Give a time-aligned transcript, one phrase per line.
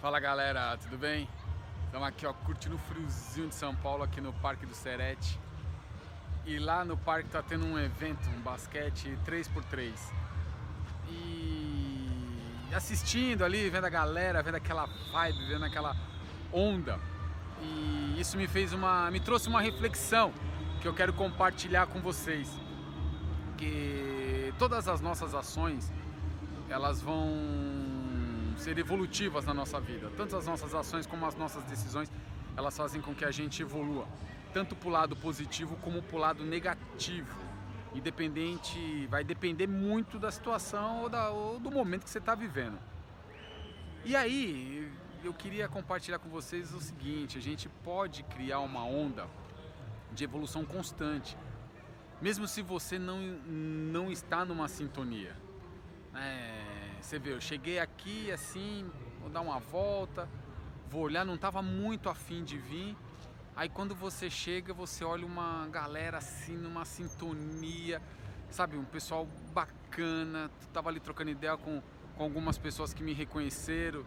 [0.00, 1.28] Fala galera, tudo bem?
[1.86, 5.40] Estamos aqui ó, curtindo o friozinho de São Paulo aqui no Parque do Serete.
[6.46, 9.92] E lá no parque tá tendo um evento, um basquete 3x3.
[11.10, 12.08] E
[12.72, 15.96] assistindo ali, vendo a galera, vendo aquela vibe, vendo aquela
[16.52, 17.00] onda.
[17.60, 19.10] E isso me fez uma.
[19.10, 20.32] me trouxe uma reflexão
[20.80, 22.48] que eu quero compartilhar com vocês.
[23.56, 25.92] Que todas as nossas ações
[26.70, 27.97] elas vão
[28.58, 30.10] ser evolutivas na nossa vida.
[30.16, 32.10] Tanto as nossas ações como as nossas decisões,
[32.56, 34.06] elas fazem com que a gente evolua,
[34.52, 37.38] tanto para o lado positivo como para o lado negativo.
[37.94, 42.78] Independente, vai depender muito da situação ou, da, ou do momento que você está vivendo.
[44.04, 44.90] E aí,
[45.24, 49.26] eu queria compartilhar com vocês o seguinte: a gente pode criar uma onda
[50.12, 51.36] de evolução constante,
[52.20, 55.34] mesmo se você não, não está numa sintonia.
[56.14, 60.28] É, você vê, eu cheguei aqui assim, vou dar uma volta,
[60.90, 62.96] vou olhar, não estava muito afim de vir.
[63.56, 68.00] Aí quando você chega, você olha uma galera assim, numa sintonia,
[68.50, 70.50] sabe, um pessoal bacana.
[70.72, 71.82] Tava ali trocando ideia com,
[72.16, 74.04] com algumas pessoas que me reconheceram,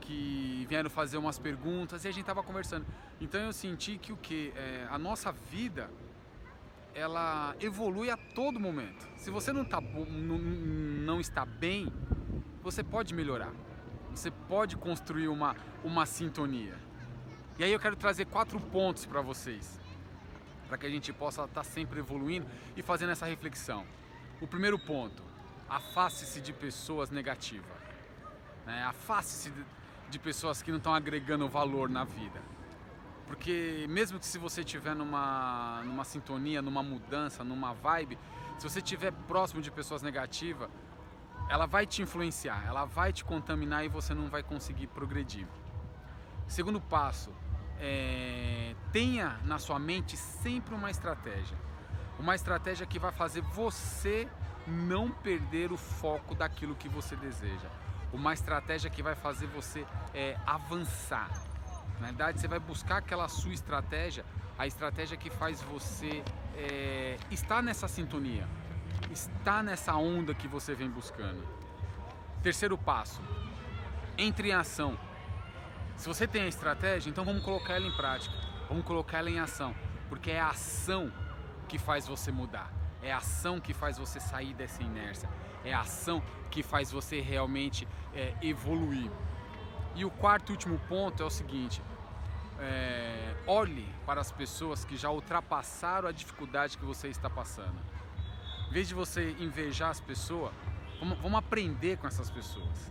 [0.00, 2.86] que vieram fazer umas perguntas e a gente tava conversando.
[3.20, 4.52] Então eu senti que o que?
[4.56, 5.90] É, a nossa vida
[6.94, 9.06] ela evolui a todo momento.
[9.16, 11.92] Se você não, tá, não, não está bem,
[12.70, 13.52] você pode melhorar.
[14.10, 16.76] Você pode construir uma, uma sintonia.
[17.58, 19.80] E aí eu quero trazer quatro pontos para vocês,
[20.68, 22.46] para que a gente possa estar tá sempre evoluindo
[22.76, 23.86] e fazendo essa reflexão.
[24.40, 25.22] O primeiro ponto,
[25.68, 27.78] afaste-se de pessoas negativas.
[28.66, 28.82] Né?
[28.84, 29.50] Afaste-se
[30.10, 32.40] de, pessoas que não estão agregando valor na vida.
[33.26, 38.18] Porque mesmo que se você estiver numa, numa sintonia, numa mudança, numa vibe,
[38.58, 40.68] se você estiver próximo de pessoas negativas,
[41.48, 45.46] ela vai te influenciar, ela vai te contaminar e você não vai conseguir progredir.
[46.46, 47.30] Segundo passo,
[47.80, 51.56] é, tenha na sua mente sempre uma estratégia.
[52.18, 54.28] Uma estratégia que vai fazer você
[54.66, 57.68] não perder o foco daquilo que você deseja.
[58.12, 61.30] Uma estratégia que vai fazer você é, avançar,
[62.00, 64.24] na verdade, você vai buscar aquela sua estratégia,
[64.56, 66.22] a estratégia que faz você
[66.56, 68.46] é, estar nessa sintonia,
[69.18, 71.42] estar nessa onda que você vem buscando.
[72.42, 73.20] Terceiro passo,
[74.16, 74.98] entre em ação.
[75.96, 78.34] Se você tem a estratégia, então vamos colocar ela em prática,
[78.68, 79.74] vamos colocar ela em ação,
[80.08, 81.12] porque é a ação
[81.66, 85.28] que faz você mudar, é a ação que faz você sair dessa inércia,
[85.64, 89.10] é a ação que faz você realmente é, evoluir.
[89.96, 91.82] E o quarto e último ponto é o seguinte:
[92.60, 97.78] é, olhe para as pessoas que já ultrapassaram a dificuldade que você está passando.
[98.68, 100.52] Em vez de você invejar as pessoas,
[100.98, 102.90] vamos, vamos aprender com essas pessoas.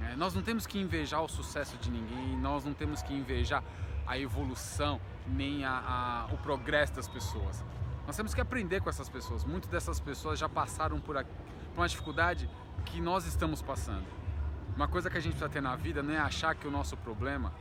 [0.00, 3.62] É, nós não temos que invejar o sucesso de ninguém, nós não temos que invejar
[4.06, 7.62] a evolução nem a, a, o progresso das pessoas.
[8.06, 9.44] Nós temos que aprender com essas pessoas.
[9.44, 11.26] Muitas dessas pessoas já passaram por, por
[11.76, 12.48] uma dificuldade
[12.86, 14.06] que nós estamos passando.
[14.74, 16.96] Uma coisa que a gente precisa ter na vida não é achar que o nosso
[16.96, 17.52] problema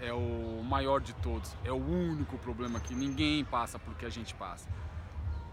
[0.00, 4.10] é o maior de todos, é o único problema que ninguém passa por que a
[4.10, 4.68] gente passa.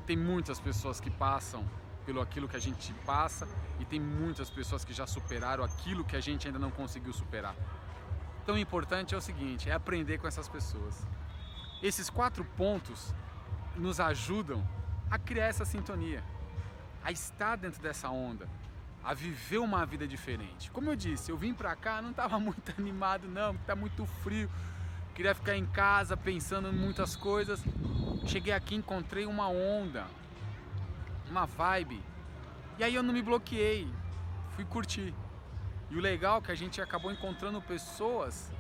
[0.05, 1.63] Tem muitas pessoas que passam
[2.05, 3.47] pelo aquilo que a gente passa
[3.79, 7.55] e tem muitas pessoas que já superaram aquilo que a gente ainda não conseguiu superar.
[8.43, 11.05] Então o importante é o seguinte, é aprender com essas pessoas.
[11.81, 13.13] Esses quatro pontos
[13.75, 14.67] nos ajudam
[15.09, 16.23] a criar essa sintonia,
[17.03, 18.47] a estar dentro dessa onda,
[19.03, 20.71] a viver uma vida diferente.
[20.71, 24.05] Como eu disse, eu vim pra cá, não estava muito animado não, porque tá muito
[24.23, 24.49] frio.
[25.13, 27.61] Queria ficar em casa pensando em muitas coisas.
[28.25, 30.05] Cheguei aqui, encontrei uma onda,
[31.29, 32.01] uma vibe.
[32.77, 33.91] E aí eu não me bloqueei,
[34.51, 35.13] fui curtir.
[35.89, 38.51] E o legal é que a gente acabou encontrando pessoas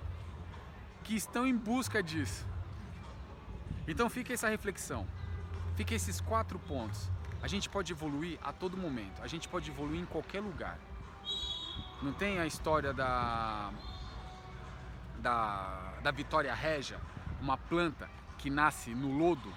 [1.03, 2.45] que estão em busca disso.
[3.87, 5.07] Então fica essa reflexão.
[5.75, 7.09] Fica esses quatro pontos.
[7.41, 10.77] A gente pode evoluir a todo momento, a gente pode evoluir em qualquer lugar.
[12.01, 13.71] Não tem a história da,
[15.19, 16.99] da, da Vitória Régia,
[17.39, 18.07] uma planta
[18.41, 19.53] que nasce no lodo,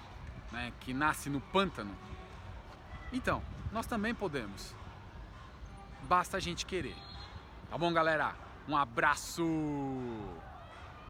[0.51, 1.93] né, que nasce no pântano?
[3.11, 3.41] Então,
[3.71, 4.75] nós também podemos.
[6.03, 6.95] Basta a gente querer.
[7.69, 8.35] Tá bom, galera?
[8.67, 9.43] Um abraço!